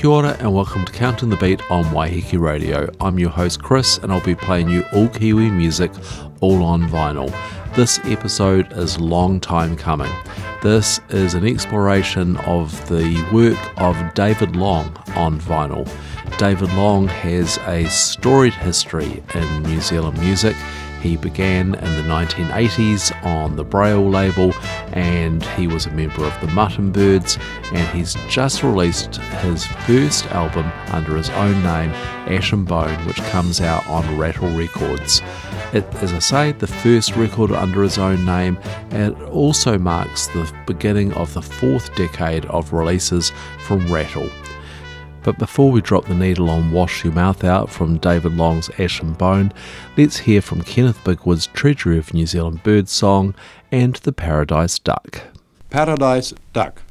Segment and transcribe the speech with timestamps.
[0.00, 2.90] Kia ora and welcome to Counting the Beat on Waiheke Radio.
[3.02, 5.92] I'm your host Chris and I'll be playing you all Kiwi music,
[6.40, 7.30] all on vinyl.
[7.74, 10.10] This episode is long time coming.
[10.62, 15.86] This is an exploration of the work of David Long on vinyl.
[16.38, 20.56] David Long has a storied history in New Zealand music.
[21.00, 24.52] He began in the 1980s on the Braille label
[24.92, 27.38] and he was a member of the Mutton Birds
[27.72, 31.90] and he's just released his first album under his own name,
[32.28, 35.22] Ash and Bone, which comes out on Rattle Records.
[35.72, 38.58] It, as I say, the first record under his own name,
[38.90, 44.28] and it also marks the beginning of the fourth decade of releases from Rattle.
[45.22, 49.02] But before we drop the needle on Wash Your Mouth Out from David Long's Ash
[49.02, 49.52] and Bone,
[49.96, 53.34] let's hear from Kenneth Bigwood's Treasury of New Zealand Bird Song
[53.70, 55.20] and the Paradise Duck.
[55.68, 56.82] Paradise Duck.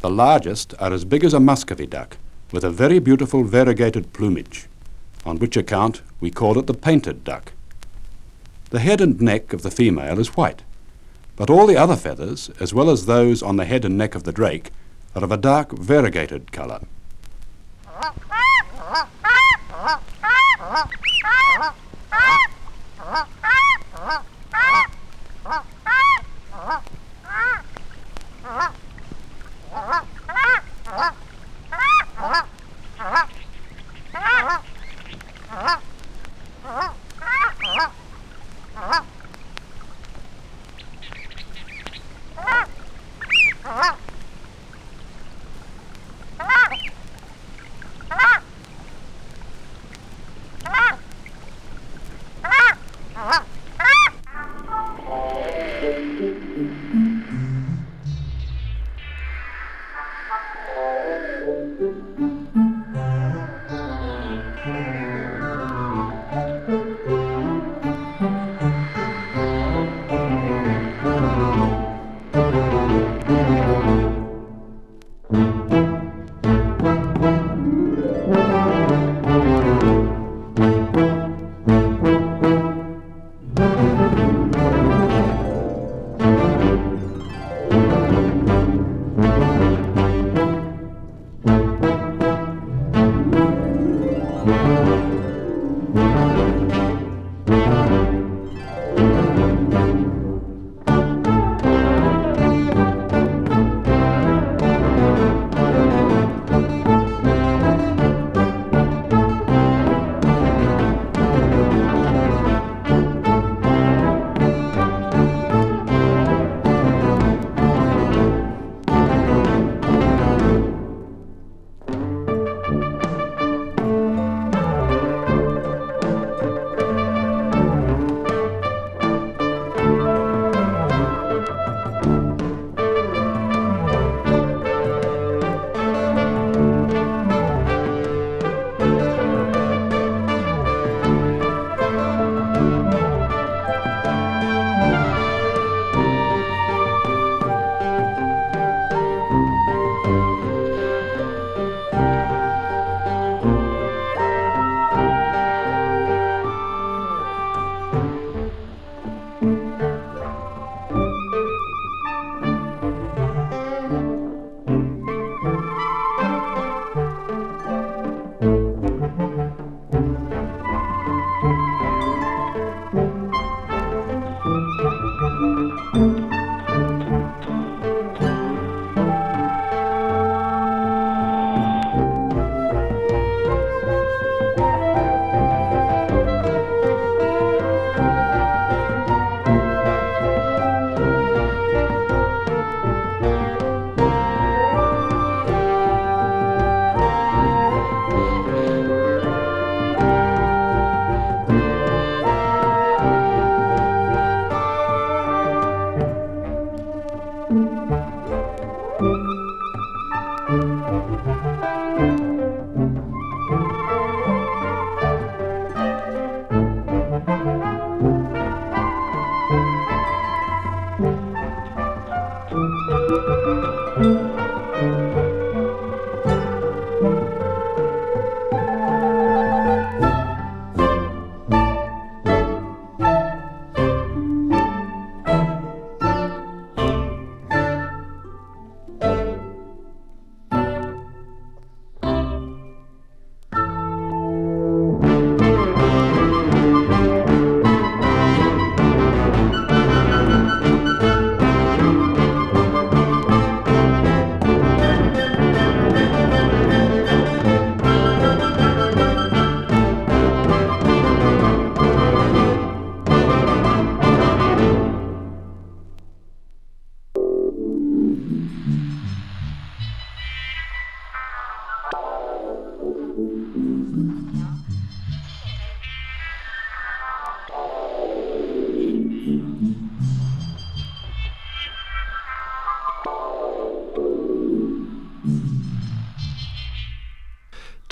[0.00, 2.16] The largest are as big as a muscovy duck,
[2.50, 4.66] with a very beautiful variegated plumage,
[5.26, 7.52] on which account we call it the painted duck.
[8.70, 10.62] The head and neck of the female is white,
[11.36, 14.24] but all the other feathers, as well as those on the head and neck of
[14.24, 14.70] the drake,
[15.14, 16.80] are of a dark variegated colour.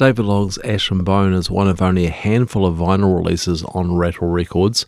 [0.03, 3.95] David Long's Ash and Bone is one of only a handful of vinyl releases on
[3.95, 4.85] Rattle Records.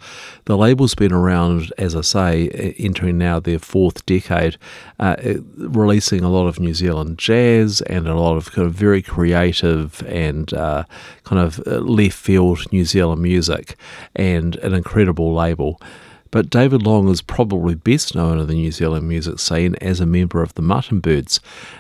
[0.47, 4.57] The label's been around, as I say, entering now their fourth decade,
[4.99, 5.15] uh,
[5.57, 10.03] releasing a lot of New Zealand jazz and a lot of kind of very creative
[10.09, 10.83] and uh,
[11.23, 13.77] kind of uh, left field New Zealand music,
[14.17, 15.81] and an incredible label.
[16.35, 20.05] But David Long is probably best known in the New Zealand music scene as a
[20.05, 21.39] member of the Mutton Birds.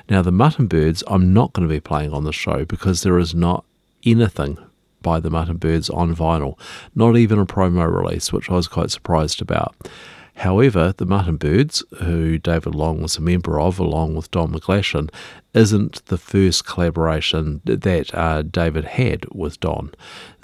[0.09, 3.19] Now, the Mutton Birds, I'm not going to be playing on the show because there
[3.19, 3.65] is not
[4.07, 4.59] anything
[5.03, 6.57] by the Mutton Birds on vinyl,
[6.95, 9.75] not even a promo release, which I was quite surprised about.
[10.37, 15.11] However, the Mutton Birds, who David Long was a member of along with Don McGlashan,
[15.53, 19.93] isn't the first collaboration that uh, David had with Don.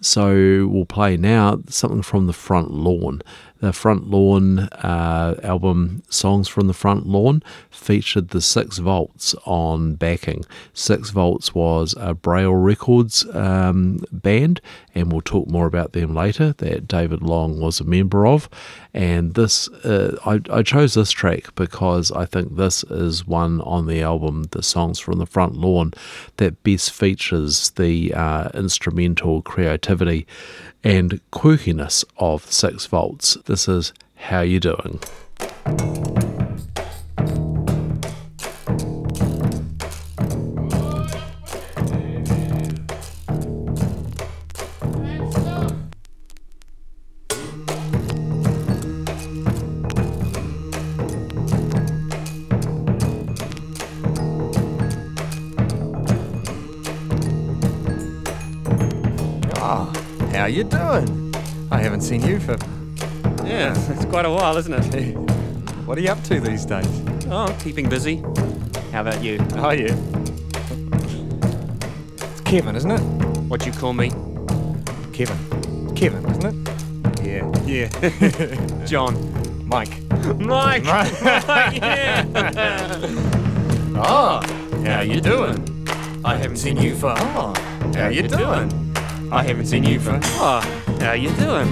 [0.00, 3.22] So we'll play now something from the front lawn.
[3.60, 9.96] The Front Lawn uh, album, Songs from the Front Lawn, featured the Six Volts on
[9.96, 10.44] backing.
[10.72, 14.62] Six Volts was a Braille Records um, band,
[14.94, 18.48] and we'll talk more about them later, that David Long was a member of.
[18.94, 23.86] And this, uh, I, I chose this track because I think this is one on
[23.86, 25.92] the album, the Songs from the Front Lawn,
[26.38, 30.26] that best features the uh, instrumental creativity
[30.82, 33.36] and quirkiness of 6 volts.
[33.46, 35.00] This is How you're Doing?
[59.62, 60.09] Ah.
[60.32, 61.34] How you doing?
[61.70, 62.56] I haven't seen you for.
[63.44, 65.16] Yeah, it's quite a while, isn't it?
[65.90, 66.86] What are you up to these days?
[67.30, 68.22] Oh, keeping busy.
[68.92, 69.38] How about you?
[69.56, 69.92] Oh, yeah.
[72.22, 73.00] It's Kevin, isn't it?
[73.48, 74.10] What you call me?
[75.12, 75.36] Kevin.
[75.96, 77.26] Kevin, isn't it?
[77.26, 77.50] Yeah.
[77.66, 78.84] Yeah.
[78.86, 79.66] John.
[79.66, 80.00] Mike.
[80.36, 80.84] Mike.
[80.84, 82.24] yeah.
[83.96, 84.40] Oh,
[84.84, 85.88] how you doing?
[86.24, 87.14] I haven't seen you for.
[87.16, 87.52] Oh,
[87.96, 88.79] how you doing?
[89.32, 90.18] I haven't seen you for.
[90.22, 90.60] Oh,
[91.00, 91.68] how you doing?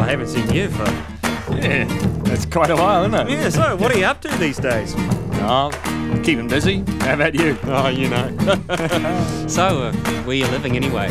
[0.00, 0.84] I haven't seen you for.
[1.54, 1.84] Yeah,
[2.24, 3.30] that's quite a while, isn't it?
[3.30, 3.48] Yeah.
[3.50, 4.94] So, what are you up to these days?
[5.40, 5.70] Oh,
[6.24, 6.82] keeping busy.
[7.00, 7.58] How about you?
[7.64, 8.28] Oh, you know.
[9.48, 9.92] so, uh,
[10.24, 11.08] where you living anyway?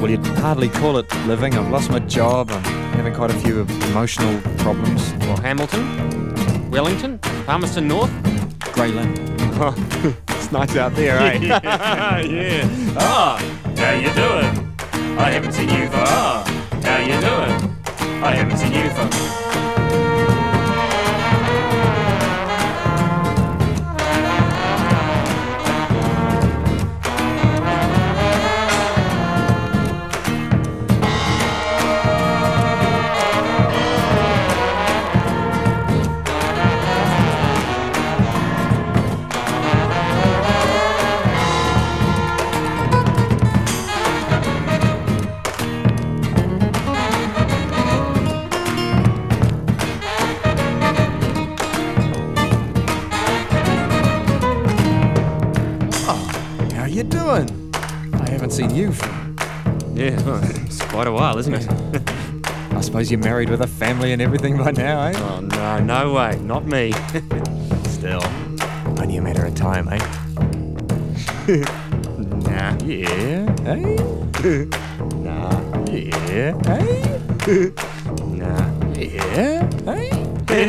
[0.00, 1.54] Well, you'd hardly call it living.
[1.54, 2.50] I've lost my job.
[2.50, 2.62] I'm
[2.94, 5.12] having quite a few emotional problems.
[5.20, 8.10] Well, Hamilton, Wellington, Palmerston North,
[8.72, 9.26] Greyland.
[10.38, 11.32] It's nice out there, eh?
[11.42, 12.94] yeah.
[12.96, 13.57] Oh.
[13.78, 14.76] How you doing?
[15.18, 15.98] I haven't seen you for.
[15.98, 17.76] How you doing?
[18.24, 19.07] I haven't seen you for.
[61.38, 62.10] While, isn't it?
[62.72, 65.12] I suppose you're married with a family and everything by now, eh?
[65.16, 66.38] Oh, no, no way.
[66.42, 66.92] Not me.
[67.84, 68.22] Still,
[69.00, 69.98] only a matter of time, eh?
[71.48, 72.76] nah.
[72.84, 73.96] Yeah, eh?
[75.24, 75.60] nah.
[75.90, 76.52] Yeah, eh?
[78.34, 78.64] nah.
[78.96, 79.62] Yeah, eh?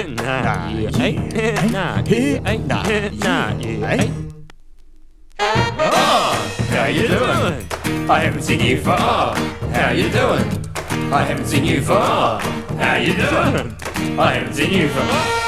[0.07, 0.41] nah.
[0.41, 0.69] Nah.
[0.69, 1.67] Yeah, eh?
[1.69, 2.01] Nah.
[2.05, 2.57] Yeah, eh?
[2.57, 2.83] Nah.
[3.09, 3.57] Nah.
[3.59, 4.11] Yeah, eh?
[5.41, 6.33] Oh,
[6.69, 8.09] how you doing?
[8.09, 9.49] I haven't seen you for oh.
[9.71, 10.58] How you doing?
[11.11, 11.97] I haven't seen you for.
[11.97, 13.75] How you doing?
[14.19, 15.38] I haven't seen you for.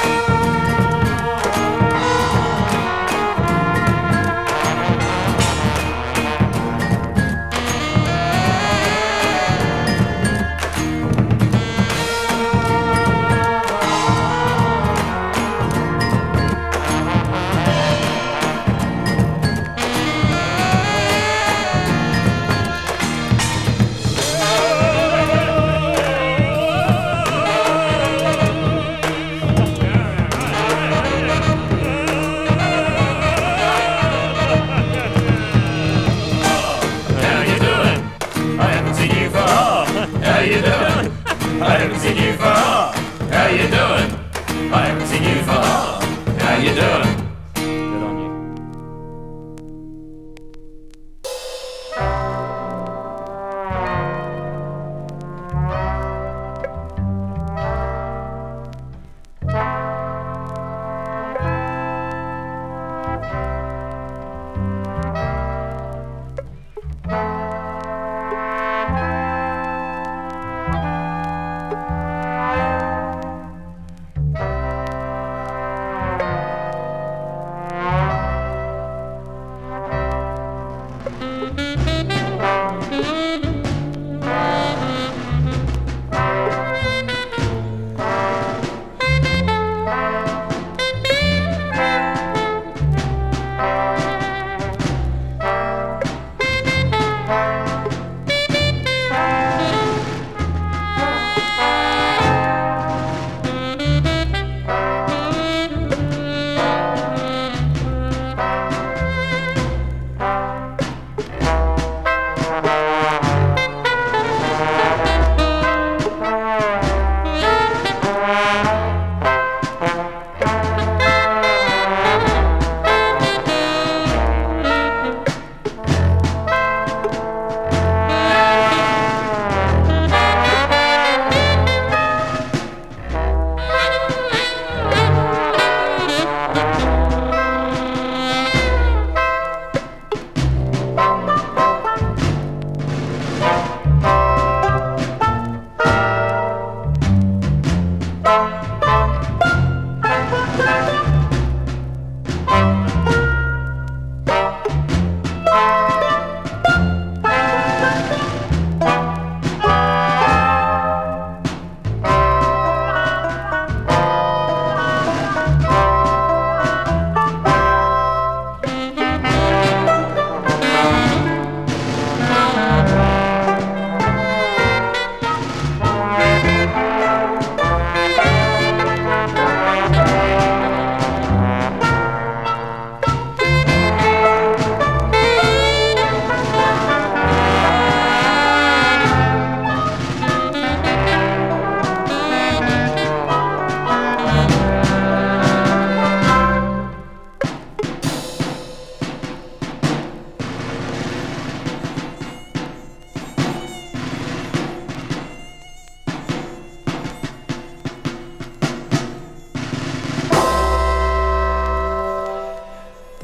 [41.64, 44.10] I haven't seen you for how you doing?
[44.74, 45.62] I haven't seen you for
[46.42, 47.11] how you doing?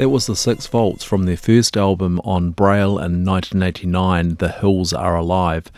[0.09, 5.17] Was the Six Volts from their first album on Braille in 1989, The Hills Are
[5.17, 5.71] Alive.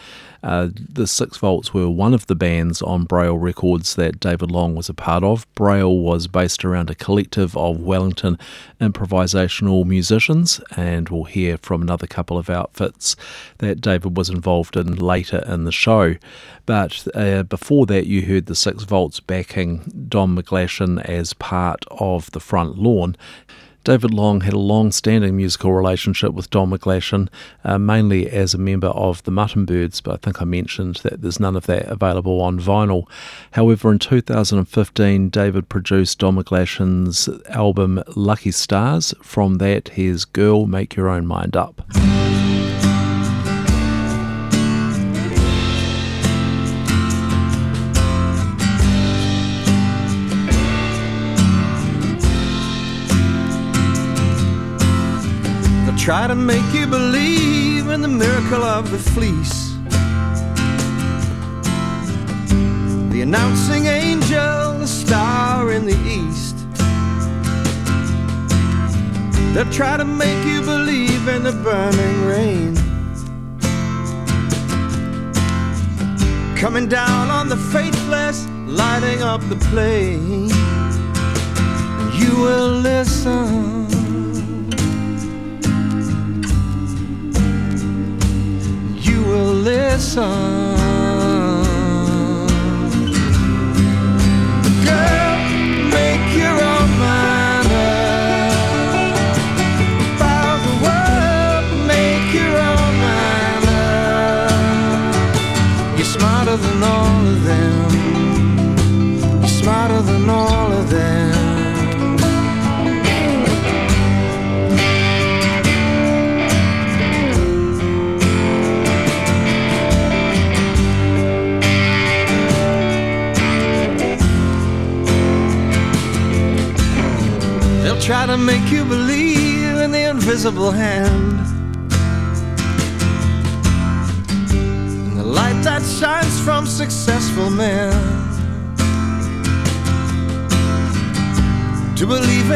[0.42, 4.74] Uh, the Six Volts were one of the bands on Braille Records that David Long
[4.74, 5.46] was a part of.
[5.54, 8.38] Braille was based around a collective of Wellington
[8.80, 13.16] improvisational musicians, and we'll hear from another couple of outfits
[13.58, 16.16] that David was involved in later in the show.
[16.64, 22.30] But uh, before that, you heard the Six Volts backing Don McGlashan as part of
[22.30, 23.16] the front lawn.
[23.84, 27.28] David Long had a long standing musical relationship with Don McGlashan,
[27.64, 31.22] uh, mainly as a member of the Mutton Birds, but I think I mentioned that
[31.22, 33.04] there's none of that available on vinyl.
[33.52, 39.14] However, in 2015, David produced Don McGlashan's album Lucky Stars.
[39.22, 41.82] From that, here's Girl, Make Your Own Mind Up.
[56.00, 59.74] Try to make you believe in the miracle of the fleece.
[63.12, 66.56] The announcing angel, the star in the east.
[69.52, 72.74] They'll try to make you believe in the burning rain.
[76.56, 80.48] Coming down on the faithless, lighting up the plain.
[82.18, 83.79] You will listen.
[89.30, 90.79] Will listen.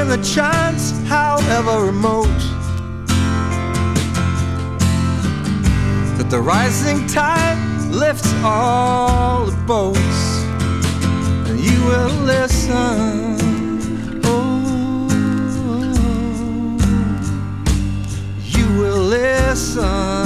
[0.05, 2.27] In the chance, however remote,
[6.19, 7.57] that the rising tide
[7.89, 10.45] lifts all the boats,
[11.49, 13.39] and you will listen.
[14.25, 15.09] Oh,
[18.45, 20.24] you will listen.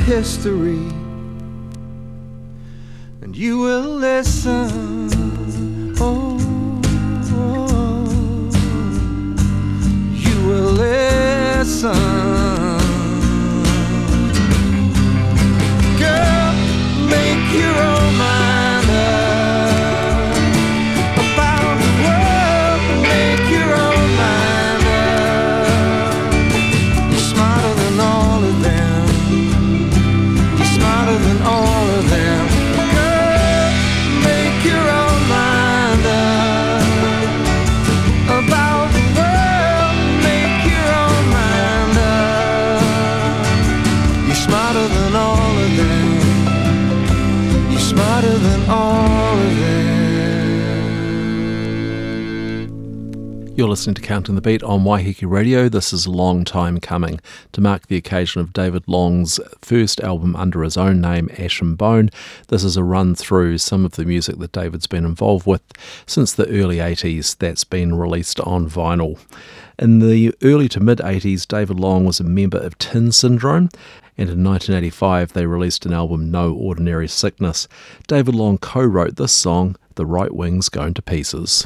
[0.00, 0.89] History.
[53.80, 55.66] Listening to Counting the Beat on Waiheke Radio.
[55.66, 57.18] This is a long time coming
[57.52, 61.78] to mark the occasion of David Long's first album under his own name, Ash and
[61.78, 62.10] Bone.
[62.48, 65.62] This is a run through some of the music that David's been involved with
[66.04, 69.18] since the early 80s that's been released on vinyl.
[69.78, 73.70] In the early to mid 80s, David Long was a member of Tin Syndrome,
[74.18, 77.66] and in 1985 they released an album, No Ordinary Sickness.
[78.06, 81.64] David Long co wrote this song, The Right Wing's Going to Pieces.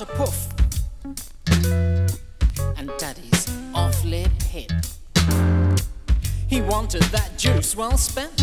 [0.00, 0.48] A poof.
[2.76, 4.70] And Daddy's awfully pip.
[6.48, 8.35] He wanted that juice well spent.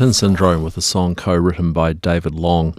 [0.00, 2.74] Tin Syndrome with a song co written by David Long.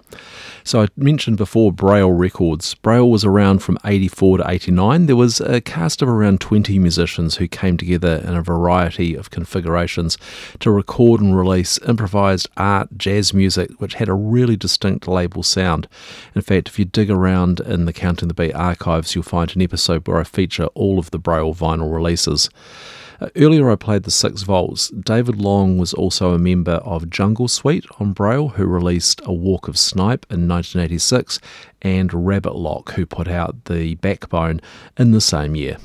[0.64, 2.74] So I mentioned before Braille Records.
[2.74, 5.06] Braille was around from 84 to 89.
[5.06, 9.30] There was a cast of around 20 musicians who came together in a variety of
[9.30, 10.18] configurations
[10.58, 15.86] to record and release improvised art, jazz music, which had a really distinct label sound.
[16.34, 19.62] In fact, if you dig around in the Counting the Beat archives, you'll find an
[19.62, 22.50] episode where I feature all of the Braille vinyl releases.
[23.22, 24.88] Uh, earlier, I played the Six Volts.
[24.88, 29.68] David Long was also a member of Jungle Suite on Braille, who released A Walk
[29.68, 31.38] of Snipe in 1986,
[31.82, 34.60] and Rabbit Lock, who put out The Backbone
[34.98, 35.76] in the same year.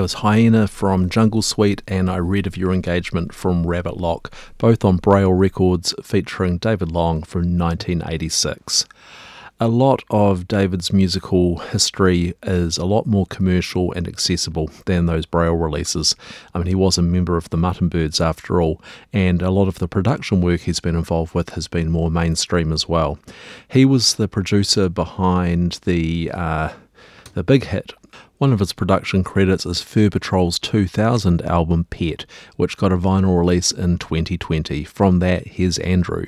[0.00, 4.32] There was Hyena from Jungle Suite and I Read of Your Engagement from Rabbit Lock,
[4.56, 8.86] both on Braille Records featuring David Long from 1986.
[9.60, 15.26] A lot of David's musical history is a lot more commercial and accessible than those
[15.26, 16.16] Braille releases.
[16.54, 18.80] I mean, he was a member of the Mutton Birds after all,
[19.12, 22.72] and a lot of the production work he's been involved with has been more mainstream
[22.72, 23.18] as well.
[23.68, 26.70] He was the producer behind the uh,
[27.34, 27.92] the big hit
[28.40, 32.24] one of his production credits is Fur Patrol's 2000 album Pet,
[32.56, 34.82] which got a vinyl release in 2020.
[34.84, 36.24] From that, here's Andrew.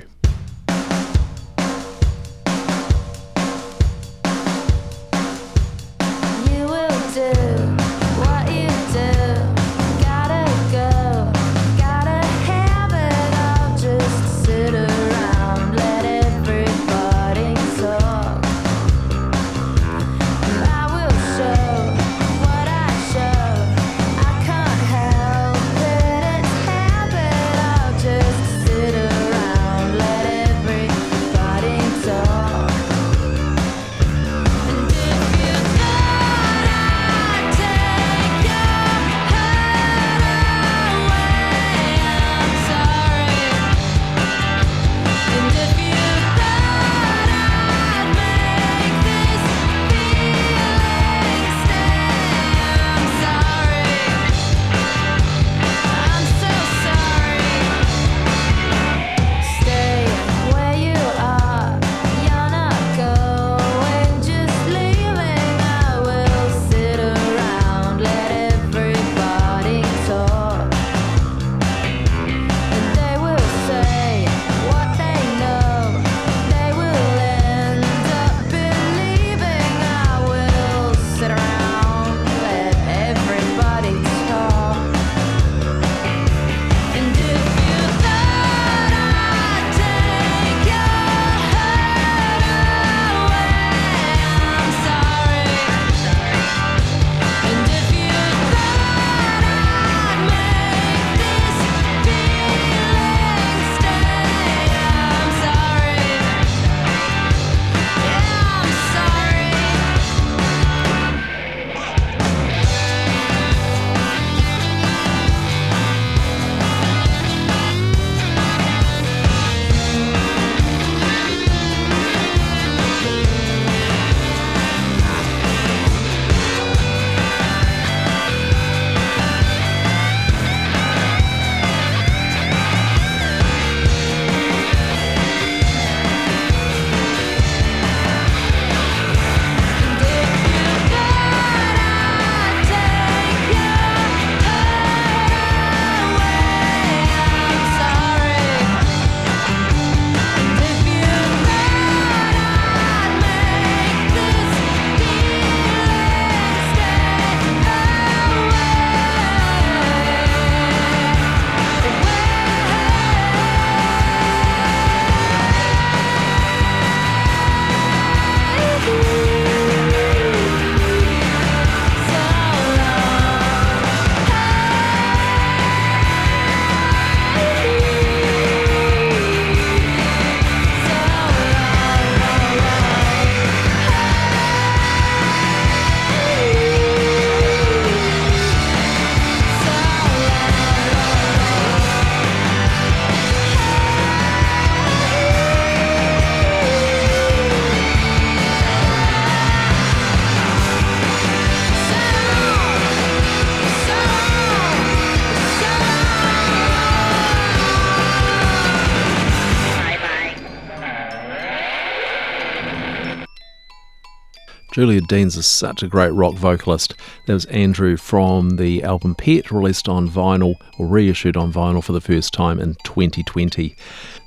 [214.73, 216.95] Julia Deans is such a great rock vocalist.
[217.27, 221.93] That was Andrew from the album Pet, released on vinyl or reissued on vinyl for
[221.93, 223.77] the first time in 2020.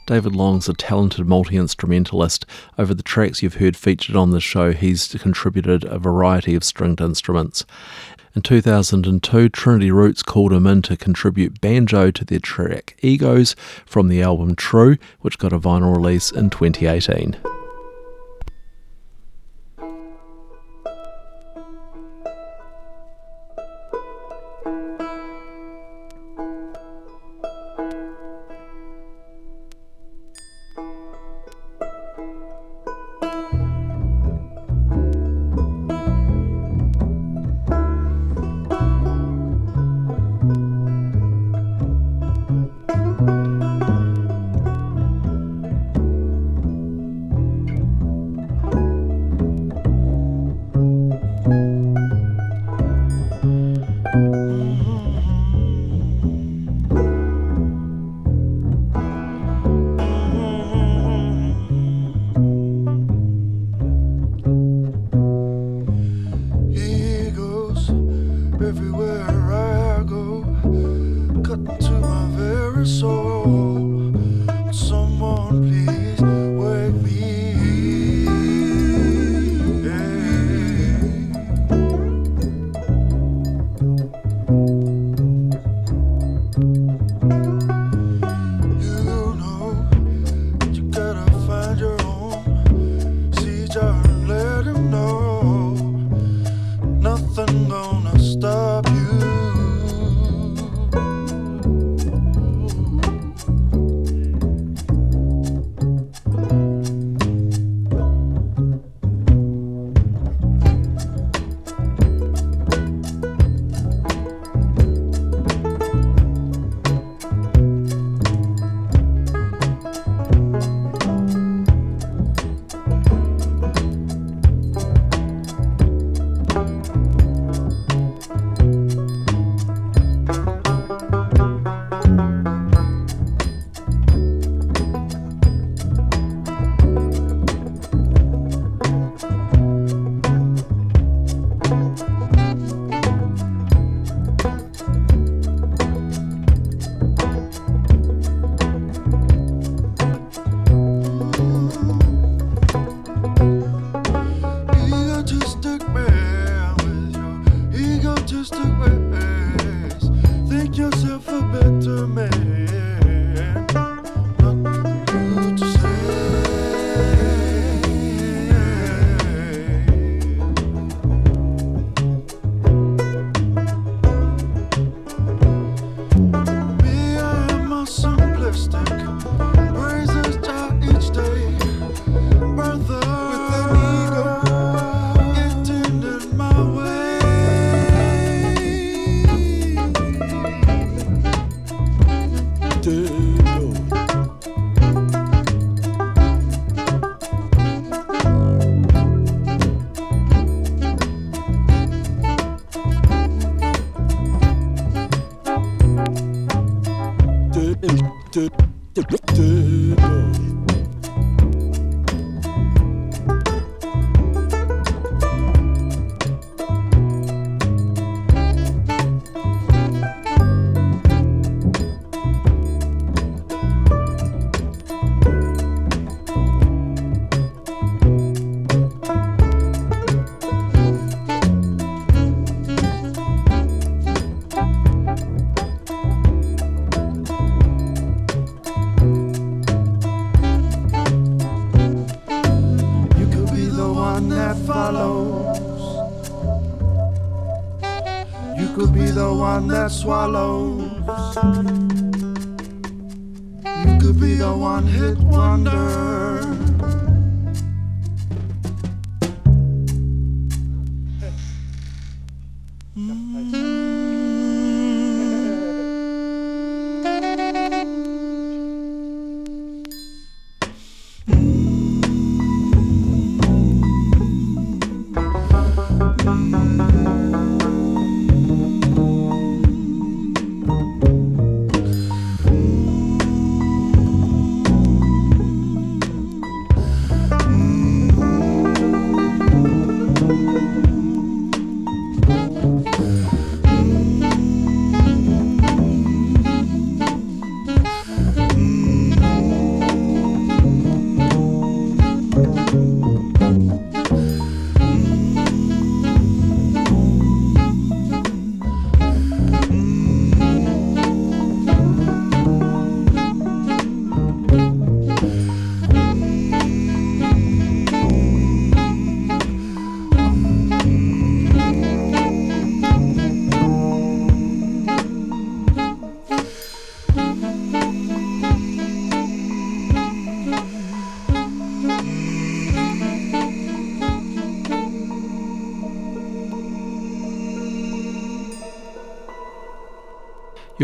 [0.05, 2.45] David Long's a talented multi instrumentalist.
[2.77, 7.01] Over the tracks you've heard featured on the show, he's contributed a variety of stringed
[7.01, 7.65] instruments.
[8.35, 13.55] In 2002, Trinity Roots called him in to contribute banjo to their track Egos
[13.87, 17.35] from the album True, which got a vinyl release in 2018.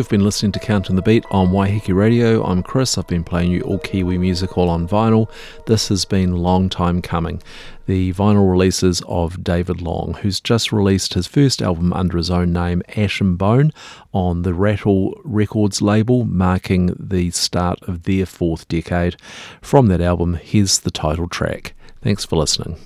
[0.02, 2.44] You've been listening to Counting the Beat on Waiheke Radio.
[2.44, 2.98] I'm Chris.
[2.98, 5.30] I've been playing you all Kiwi music all on vinyl.
[5.68, 7.40] This has been long time coming.
[7.86, 12.52] The vinyl releases of David Long, who's just released his first album under his own
[12.52, 13.72] name, Ash and Bone,
[14.12, 19.18] on the Rattle Records label, marking the start of their fourth decade.
[19.62, 21.76] From that album, here's the title track.
[22.02, 22.80] Thanks for listening.